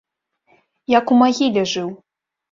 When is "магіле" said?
1.19-1.63